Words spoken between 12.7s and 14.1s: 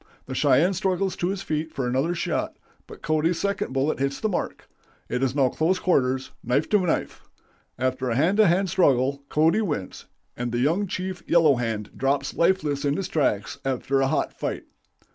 in his tracks after a